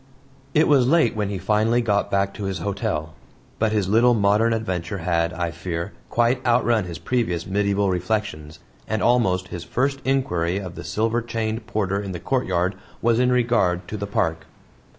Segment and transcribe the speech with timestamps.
[0.55, 3.13] It was late when he finally got back to his hotel.
[3.59, 9.03] But his little modern adventure had, I fear, quite outrun his previous medieval reflections, and
[9.03, 13.87] almost his first inquiry of the silver chained porter in the courtyard was in regard
[13.89, 14.47] to the park.